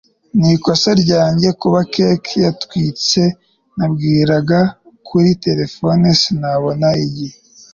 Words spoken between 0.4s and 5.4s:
ikosa ryanjye kuba cake yatwitse. nabwiraga kuri